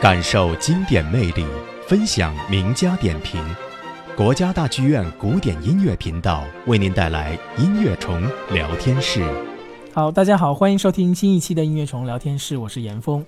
[0.00, 1.44] 感受经典魅力，
[1.86, 3.38] 分享名家点评。
[4.16, 9.22] 国家大剧院古典音乐频道为您带来音乐虫聊天室。
[9.92, 13.22] 好，大家好，欢迎收听新一期的音乐虫聊天室，我是严峰。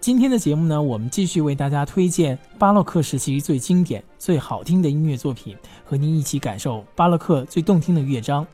[0.00, 8.44] 今天的节目呢，我们继续为大家推荐巴洛克时期最经典、最好听的音乐作品，和您一起感受巴洛克最动听的乐章。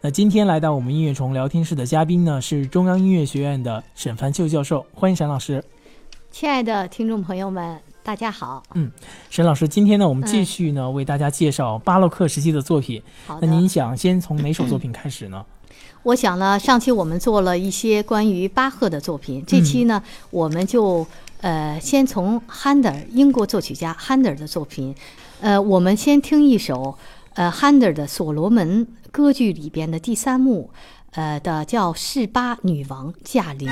[0.00, 5.62] 那今天来到我们音乐虫聊天室的嘉宾呢，是中央音乐学院的沈凡秀教授，欢迎沈老师。
[6.40, 8.62] 亲爱的听众朋友们，大家好。
[8.74, 8.92] 嗯，
[9.28, 13.02] 沈老师，今天呢，我们继续呢为大家介绍巴洛克时期的作品。
[13.26, 15.44] 好那您想先从哪首作品开始呢？
[16.04, 20.00] 我想呢，上期我们做了一些关于巴赫的作品，这期呢，
[20.30, 21.04] 我们就
[21.40, 24.94] 呃先从汉德尔，英国作曲家汉德尔的作品，
[25.40, 26.96] 呃，我们先听一首
[27.34, 30.70] 呃汉德尔的所罗门歌剧里边的第三幕，
[31.10, 33.68] 呃的叫示巴女王驾临。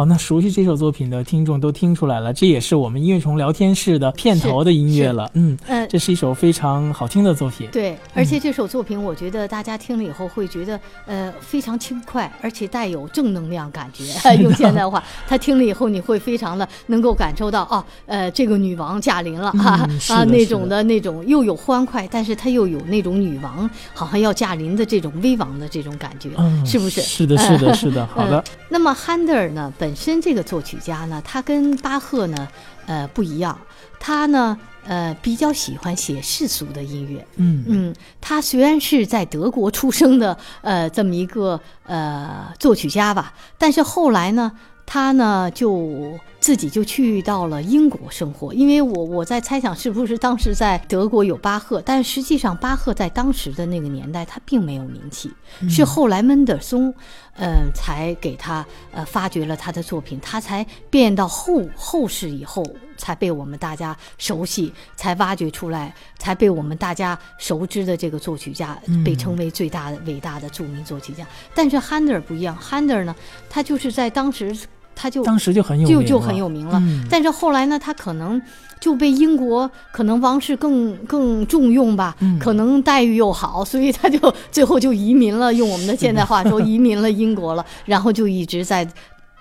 [0.00, 5.30] 好，那熟悉这首作品的听众都听出来了，这也是我们音乐虫聊天室的片头的音乐了。
[5.34, 7.68] 嗯，呃，这是一首非常好听的作品。
[7.72, 14.04] 对，而且这首作品，我觉得大家听了以后会觉得，呃，非常轻快，而且带有正能量感觉。
[14.40, 27.00] 用现代话，他听了以后，你会非常的能够感受到，哦，呃，这个女王驾临了，哈、啊，那种的那种又有欢快，但是他又有那种女王好像要驾临的这种威王的这种感觉，嗯，是不是？
[27.00, 28.06] 是的，是的，是的。
[28.14, 28.44] 好的。
[28.68, 32.46] 那么汉德尔呢，本身这个作曲家呢，他跟巴赫呢，
[32.86, 33.58] 呃，不一样，
[33.98, 34.56] 他呢。
[34.90, 37.24] 呃，比较喜欢写世俗的音乐。
[37.36, 37.62] 嗯。
[37.68, 44.50] 嗯，他虽然是在德国出生的，呃，这么一个呃作曲家吧，但是后来呢，
[44.84, 55.30] 他呢就自己就去到了英国生活，因为我我在猜想是不是当时在德国有巴赫，但实际上巴赫在当时的那个年代他并没有名气，
[55.68, 56.92] 是后来门德松，
[57.36, 62.66] 嗯、才给他呃发掘了他的作品，他才变到后后世以后
[63.00, 71.26] 才被我们大家熟悉，才挖掘出来，才被我们大家熟知的这个作曲家，被称为最大的伟大的著名作曲家。
[71.54, 73.16] 但是汉德尔不一样，汉德尔呢，
[73.48, 74.54] 他就是在当时
[74.94, 76.78] 他就当时就很有名就就很有名了。
[76.80, 78.40] 嗯但是后来呢，他可能
[78.78, 85.52] 就被英国可能王室更更重用吧，嗯可能待遇又好，所以他就最后就移民了。
[85.54, 88.86] 用我们的现代话说，移民了英国了，然后就一直在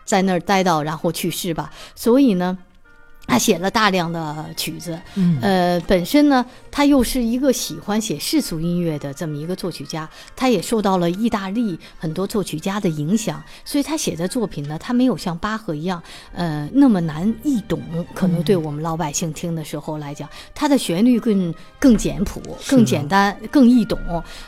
[0.06, 1.70] 在那儿待到然后去世吧。
[1.94, 2.58] 所以呢。
[3.30, 16.02] 他写了大量的曲子，嗯呃，本身呢，他又是一个喜欢写世俗音乐的这么一个作曲家，他也受到了意大利很多作曲家的影响，所以他写的作品呢，他没有像巴赫一样，
[16.34, 17.80] 呃，那么难易懂。
[18.16, 24.00] 可能对我们老百姓听的时候来讲，他的旋律更更简朴、更简单、更易懂。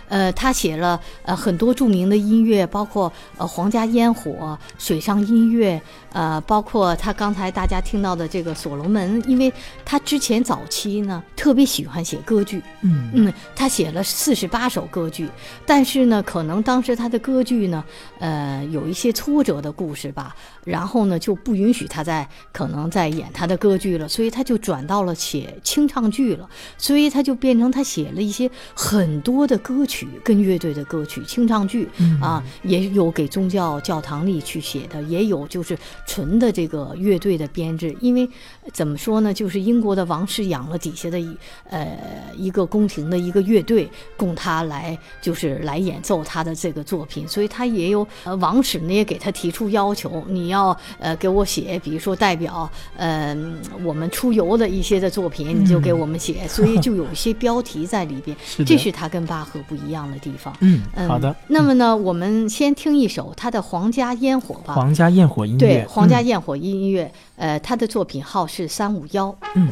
[0.09, 5.79] 呃，他写了呃很多著名的音乐，包括呃皇家烟火、水上音乐，
[6.11, 9.51] 呃，包括他刚才大家听到的这个所罗门，因为
[9.85, 13.09] 他之前早期呢特别喜欢写歌剧，嗯。
[13.13, 15.27] 嗯，他写了四十八首歌剧，
[15.65, 17.83] 但是呢，可能当时他的歌剧呢，
[18.19, 31.87] 呃，有一些挫折的故事吧，然后呢就不允许他在可能在演他的歌剧了，所以他就转到了写清唱剧了，所以他就变成他写了一些很多的歌曲跟乐队的歌曲清唱剧，
[32.21, 35.77] 啊，也有给宗教教堂里去写的，也有就是
[36.07, 37.95] 纯的这个乐队的编制。
[37.99, 38.27] 因为
[38.71, 41.35] 怎么说呢，就是英国的王室养了底下的一
[41.69, 41.97] 呃
[42.37, 53.35] 一个宫廷的一个乐队，供他来就是来演奏他的这个作品，所以他也有呃王室呢也给他提出要求，你要呃给我写，比如说代表呃
[53.83, 60.55] 我们出游的一些的作品，你就给我们写，所以就有一些标题在里边，是的这是他跟巴赫不一样的地方。
[60.61, 61.35] 嗯，嗯，好的。
[61.47, 64.73] 那么呢，我们先听一首他的《皇家烟火》吧。
[64.73, 69.35] 皇家焰火音乐，对，皇家嗯焰火音乐，呃，他的作品号是是三五幺。
[69.55, 69.69] 嗯。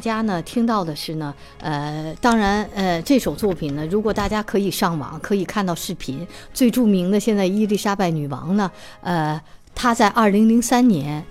[0.00, 8.70] 家呢听到的是呢，呃，当然，呃，这首作品呢，如果大家可以上网可以看到视频，最著名的现在伊丽莎白女王呢，
[9.02, 9.40] 呃，
[9.74, 11.24] 她在二零零三年。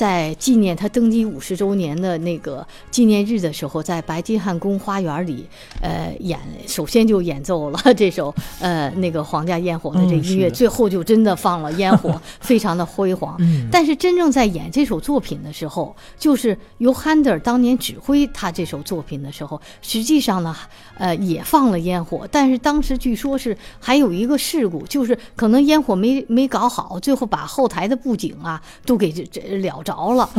[0.00, 5.46] 在纪念他登基五十周年的那个纪念日的时候，在白金汉宫花园里，
[5.82, 13.38] 呃，演首先就演奏了这首呃那个皇家烟火的这音乐，最后就真的放了烟火， 非常的辉煌。
[13.70, 20.56] 但是真正在演这首作品的时候，就是由汉德尔当年指挥他这首作品的时候，实际上呢，
[20.96, 29.84] 呃，也放了烟火，但是当时据说是还有一个事故，就是可能烟火没没搞好，最后把后台的布景啊都给这这了。
[29.90, 30.30] 着了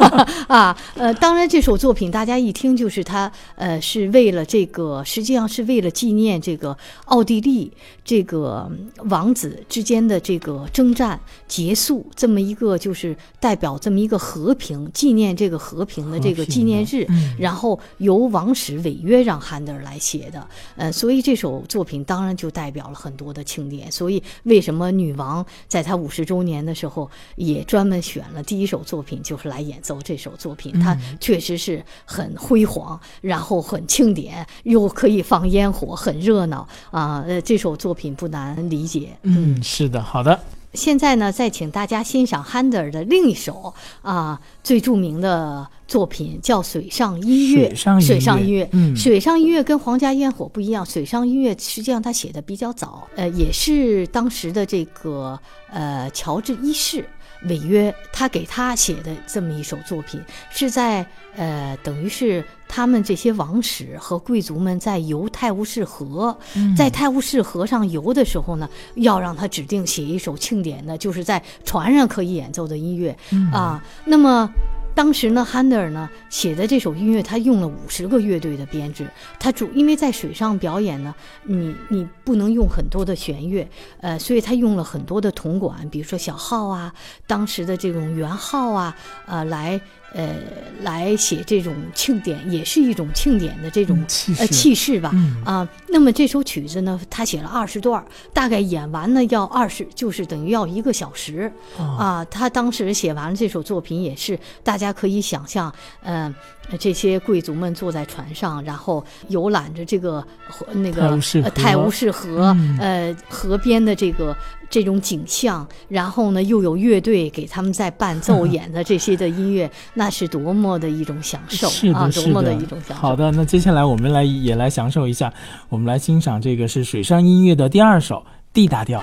[0.48, 7.70] 啊，呃，当然这首作品大家一听就是他，呃，是为了这个，实际上是为了纪念这个奥地利
[8.02, 8.70] 这个
[9.10, 17.06] 王子之间的这个征战结束，这么一个就是代表这么一个和平，纪念这个和平的这个纪念日，
[17.38, 20.46] 然后由王室违约让汉德尔来写的，
[20.76, 23.92] 呃，所以这首作品当然就代表了很多的庆典。
[23.92, 28.82] 所以为什么女王在她五十周年的时候也专门选了第一首？
[28.84, 37.24] 作品就是来演奏这首作品，它确实是很辉煌，然后很庆典，又可以放烟火，很热闹啊！
[37.26, 39.10] 呃，这首作品不难理解。
[39.22, 40.38] 嗯，是的，好的。
[40.72, 43.72] 现在呢，再请大家欣赏汉德尔的另一首
[44.02, 47.68] 啊最著名的作品，叫《水上音乐》。
[48.00, 50.84] 水上音乐，嗯，水上音乐跟皇家烟火不一样。
[50.84, 55.38] 水上音乐实际上他写的比较早，呃，也是当时的这个
[55.70, 57.08] 呃乔治一世。
[57.48, 60.20] 违约，他给他写的这么一首作品，
[60.50, 61.04] 是在
[61.36, 66.36] 呃，等于是他们这些王室和贵族们在游泰晤士河，
[66.76, 73.16] 在泰晤士河上游的时候呢，要让他指定写一首庆典的，就是在船上可以演奏的音乐
[73.52, 73.82] 啊。
[74.04, 74.50] 那么。
[74.94, 79.06] 当时呢，汉德尔呢写的这首音乐，他用了五十个乐队的编制。
[79.40, 83.68] 他主因为在水上表演呢，你你不能用很多的弦乐，
[84.00, 86.94] 呃，所以他用了很多的铜管，比如说小号啊，
[87.26, 88.96] 当时的这种圆号啊，
[89.26, 89.80] 呃，来。
[90.14, 90.36] 呃，
[90.82, 93.98] 来写这种庆典也是一种庆典的这种
[94.38, 95.12] 呃气势吧
[95.44, 95.68] 啊。
[95.88, 102.24] 那么这首曲子呢，他写了二十段，大概演完呢要二十，就是等于要一个小时啊。
[102.26, 106.32] 他当时写完了这首作品，也是大家可以想象，嗯，
[106.78, 110.24] 这些贵族们坐在船上，然后游览着这个
[110.72, 111.18] 那个
[111.54, 114.36] 泰晤士河，呃，河边的这个。
[114.74, 122.10] 这种景象，然后呢，又有乐队给他们在伴奏演的这些的音乐，那是多么的一种享受啊！
[122.10, 122.94] 多么的一种享受。
[122.94, 125.32] 好的，那接下来我们来也来享受一下，
[125.68, 129.00] 我们来欣赏这个是水上音乐的第二首 D 大调。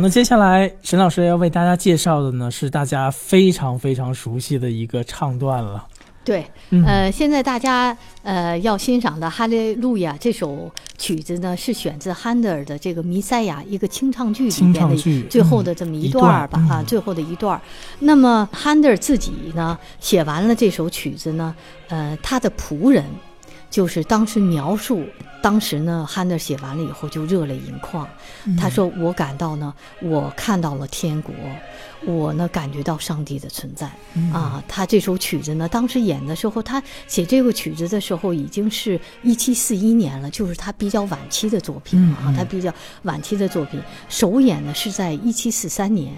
[0.00, 5.86] 好，那接下来沈老师要为大家介绍的呢，是大家非常非常熟悉的一个唱段了。
[6.24, 14.96] 对，嗯呃，现在大家呃要欣赏的《哈利路亚》这首曲子呢，是选自汉德尔的这个《弥赛亚》一个清唱剧里清边的
[15.28, 17.60] 最后的这么嗯一一段儿吧，啊，最后的一段儿。
[17.98, 21.54] 那么汉德尔自己呢，写完了这首曲子呢，
[21.88, 23.04] 呃，他的仆人
[23.70, 25.04] 就是当时描述，
[25.40, 28.06] 当时呢，汉德尔写完了以后就热泪盈眶。
[28.44, 29.72] 嗯他说：“我感到呢，
[30.02, 31.32] 我看到了天国，
[32.04, 42.72] 我呢感觉到上帝的存在。”嗯啊，他这首曲子呢，当时演的时候，他写这个曲子的时候已经是一七四一年了，就是他比较晚期的作品啊他比较
[43.02, 43.80] 晚期的作品。
[44.08, 46.12] 首演呢是在一七四三年，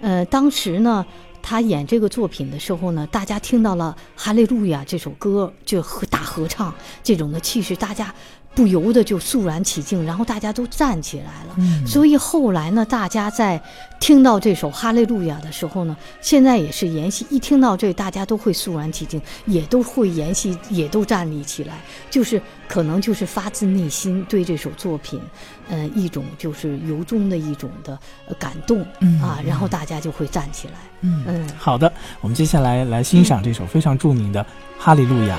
[0.00, 1.04] 呃，当时呢。
[1.46, 8.12] 他演这个作品的时候呢，大家听到了《哈利路亚》这首歌，就合大合唱这种的气势，大家
[8.54, 11.54] 不由得就肃然起敬，然后大家都站起来了。
[11.56, 13.60] 嗯所以后来呢，大家在
[14.00, 21.74] 听到这首《哈利路亚》的时候呢，现在也是沿袭，一听到这，大家都会肃然起敬，也都会沿袭，也都站立起来，
[22.10, 25.20] 就是可能就是发自内心对这首作品，
[25.68, 31.48] 呃，一种就是由衷的一种的呃感动嗯啊，然后大家就会站起来，嗯嗯。
[31.56, 34.42] 好的，我们接下来来欣赏这首非常著名的
[34.78, 35.36] 《哈利路亚》。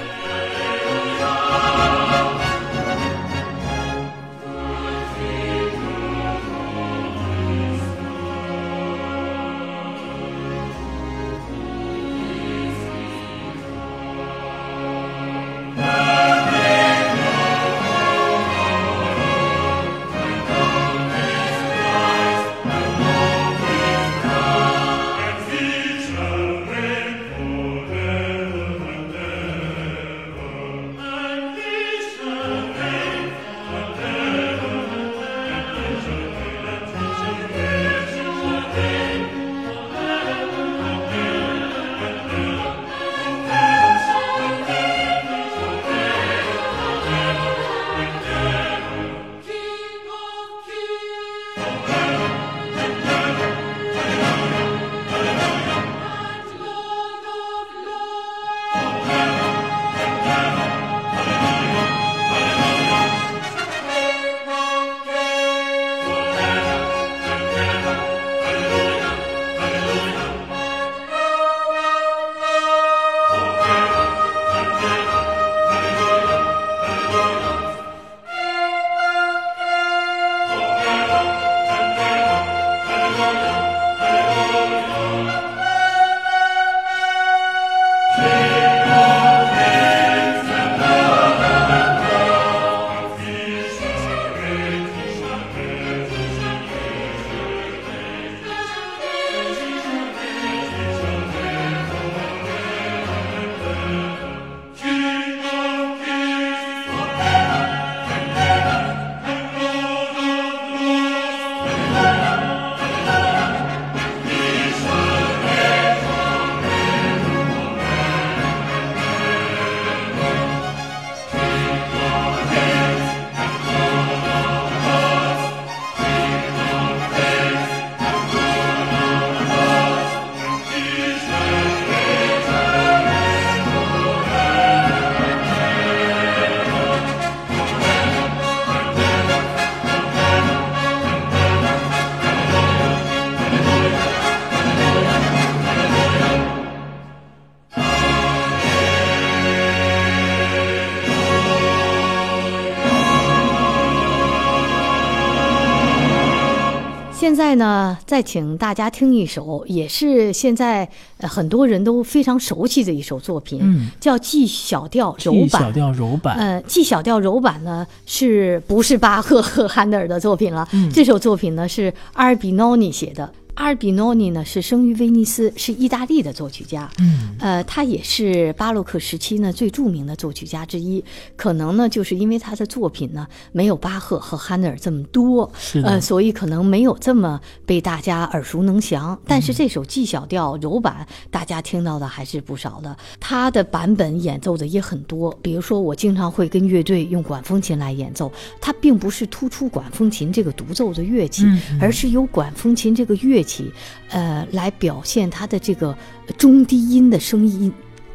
[157.36, 165.74] 现在呢，再请大家听一首，也是现在呃很多人都非常熟悉的一首作品，嗯叫 G 小调柔 G 小版。
[165.74, 166.38] 调柔版。
[166.38, 170.66] 呃，G 小调柔版呢，是不是巴赫和汉德尔的作品了？
[170.72, 173.30] 嗯这首作品呢是阿尔比诺尼写的。
[173.56, 176.90] 阿尔比诺尼呢是生于威尼斯，是意大利的作曲家。
[177.00, 181.04] 嗯呃，他也是巴洛克时期呢最著名的作曲家之一。
[181.36, 189.18] 可能呢，就是因为他的作品呢没有巴赫和汉德尔这么多，是呃，所以可能没有这么被大家耳熟能详。
[189.26, 192.96] 但是这首 G 小调柔版，大家听到的还是不少的。
[193.20, 203.72] 他的版本演奏的也很多，比如说我经常会跟乐队用管风琴来演奏，它并不是突出管风琴这个独奏的乐器，嗯嗯而是由管风琴这个乐器，
[204.10, 205.98] 呃，来表现它的这个
[206.38, 207.72] 中低音的声音。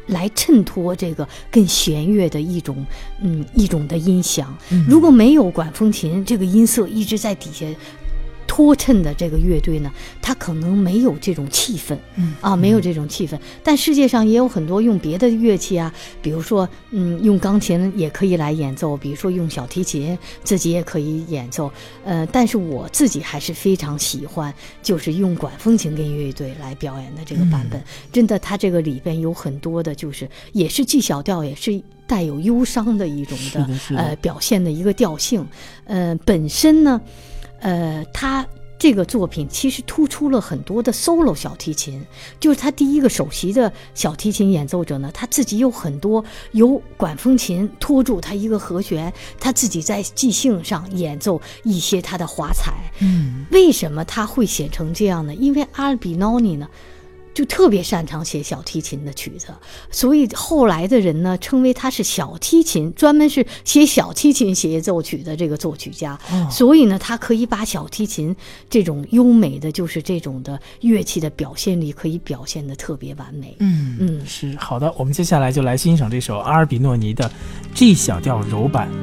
[0.07, 2.85] 来衬托这个更弦乐的一种，
[3.21, 4.53] 嗯，一种的音响。
[4.69, 7.65] 嗯如果没有管风琴，这个音色一直在底下
[8.51, 9.89] 拖托衬的这个乐队呢，
[10.21, 13.39] 它可能没有这种气氛，嗯啊，没有这种气氛。
[13.63, 21.71] 但世界上也有很多用别的乐器啊，比如说，嗯，用钢琴也可以来演奏，比如说用小提琴自己也可以演奏。
[22.03, 27.81] 呃，但是我自己还是非常喜欢，就是用管风琴跟乐队来表演的这个版本。
[28.11, 35.47] 真的，它这个里边有很多的，就是也是 G 小调，也是带有忧伤的一种的呃表现的一个调性。
[35.85, 36.99] 呃，本身呢，
[37.61, 38.45] 呃，他
[38.77, 42.03] 这个作品其实突出了很多的 solo 小提琴，
[42.39, 52.73] 就是他第一个首席的小提琴演奏者呢，他自己有很多由管风琴托住他一个和弦，他自己在即兴上演奏一些他的华彩。
[53.01, 55.35] 嗯为什么他会写成这样呢？
[55.35, 56.67] 因为阿尔比诺尼呢，
[57.33, 59.47] 就特别擅长写小提琴的曲子，
[59.89, 66.19] 所以后来的人呢称为他是小提琴，专门是写小提琴协奏曲的这个作曲家。
[66.31, 68.35] 哦所以呢，他可以把小提琴
[68.69, 73.55] 这种优美的，就是这种的乐器的表现力，可以表现的特别完美。
[73.59, 74.93] 嗯嗯是好的。
[74.97, 77.31] 我们接下来就来欣赏这首阿尔比诺尼的
[77.73, 78.89] G 小调柔版。《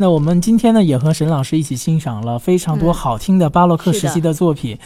[0.00, 4.78] 那我们今天呢，也和沈老师一起欣赏了非常多好听的巴洛克时期的作品。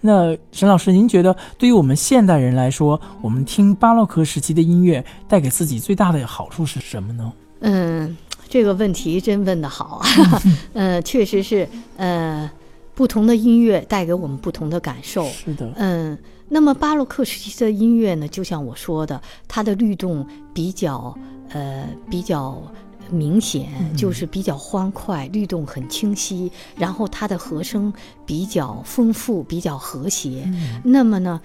[0.00, 7.32] 那沈老师，您觉得对于我们现代人来说，我们听巴洛克时期的音乐带给自己最大的好处是什么呢？
[7.60, 8.16] 嗯，
[8.48, 10.42] 这个问题真问得好啊。
[10.74, 12.50] 呃，确实是，呃，
[12.92, 15.28] 不同的音乐带给我们不同的感受。
[15.28, 15.70] 是的。
[15.76, 21.16] 嗯，那么巴洛克时期的音乐呢，就像我说的，它的律动比较，
[21.50, 22.60] 呃，比较。
[23.10, 27.92] 明显就是比较欢快，律动很清晰，然后它的和声
[28.24, 30.50] 比较丰富，比较和谐。
[30.84, 31.40] 那么呢，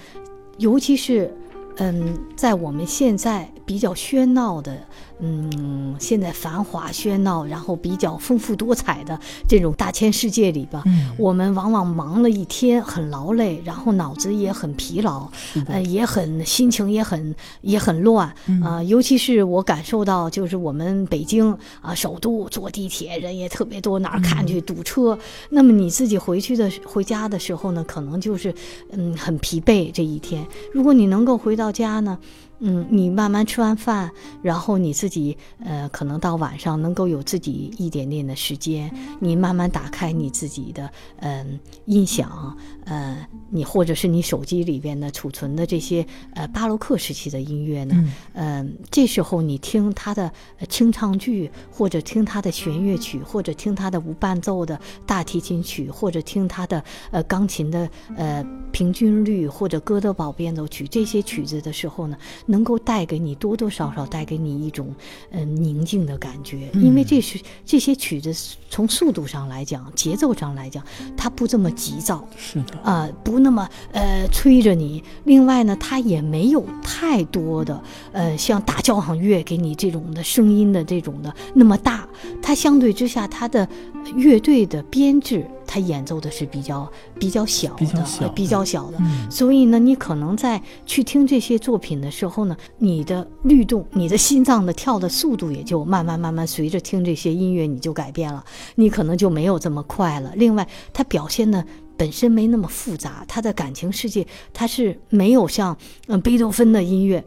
[0.57, 1.33] 尤其是。
[1.77, 4.77] 嗯，在我们现在比较喧闹的，
[5.19, 10.83] 嗯，现在繁华喧闹，然后比较丰富多彩的这种大千世界里吧，
[11.17, 15.25] 我们往往忙了一天，很劳累，然后脑子也很疲劳，
[15.67, 18.83] 呃，也很心情也很也很乱啊。
[18.83, 25.17] 尤其是我感受到，就是我们北京啊，首都坐地铁人也特别多，哪儿看去堵车。
[25.49, 28.53] 那么你自己回去的回家的时候呢，可能就是
[28.91, 30.45] 嗯很疲惫这一天。
[30.73, 32.17] 如果你能够回到到家呢。
[32.63, 34.11] 嗯，你慢慢吃完饭，
[34.43, 50.31] 然后你自己，呃，可能到晚上能够有自己一点点的时间，你慢慢打开你自己的，嗯，音响，呃，你或者是你手机里边的储存的这些，呃，巴洛克时期的音乐呢，嗯，这时候你听他的
[50.69, 62.15] 清唱剧，或者听他的弦乐曲，或者听他的无伴奏的大提琴曲，或者听他的呃钢琴的呃平均律或者哥德堡变奏曲这些曲子的时候呢。
[62.51, 64.93] 能够带给你多多少少带给你一种
[65.31, 68.31] 嗯宁静的感觉，因为这是这些曲子
[68.69, 70.83] 从速度上来讲，节奏上来讲，
[71.15, 75.01] 它不这么急躁，是的啊，不那么呃催着你。
[75.23, 82.05] 另外呢，它也没有太多的呃像大交响乐给你这种的声音的这种的那么大，
[82.41, 83.67] 它相对之下它的
[84.15, 85.45] 乐队的编制。
[85.73, 88.97] 他演奏的是比较比较小的，比较小的，
[89.29, 98.43] 所以呢，你可能在去听这些作品的时候呢，你的律动，你的心脏的跳的速度也就慢慢慢慢随着听这些音乐你就改变了，
[98.75, 100.33] 你可能就没有这么快了。
[100.35, 107.23] 另外，他表现的本身没那么复杂，他的感情世界他是没有像嗯贝多芬的音乐。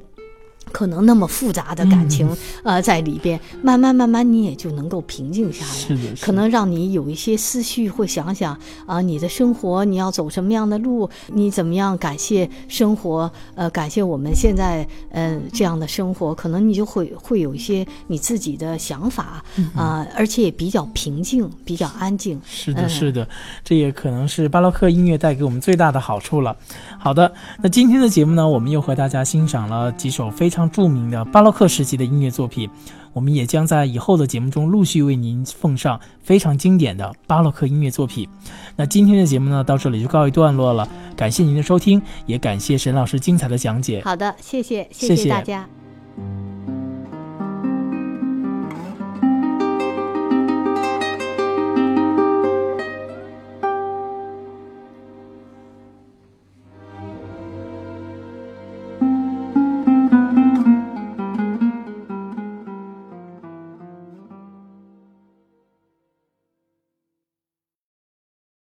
[0.72, 2.28] 可能那么复杂的感情，
[2.62, 5.72] 呃，在里边，慢慢慢慢，你也就能够平静下来。
[5.72, 22.40] 是的，可能让你有一些思绪，会想想啊，你的生活你要走什么样的路，你怎么样感谢生活，呃，感谢我们现在呃这样的生活，可能你就会会有一些你自己的想法啊，而且也比较平静，比较安静。
[22.44, 23.28] 是的，是的，
[23.62, 26.56] 这也可能是巴洛克音乐带给我们最大的好处了。
[26.98, 32.70] 好的，那今天的节目呢，我们又和大家欣赏了几首非常著名的巴洛克时期的音乐作品，
[33.12, 38.28] 我们也将在以后的节目中陆续为您奉上非常经典的巴洛克音乐作品。
[38.76, 44.00] 那今天的节目呢，到这里就告一段落了，感谢您的收听，也感谢沈老师精彩的讲解。
[44.04, 45.68] 好的，谢谢，谢谢大家。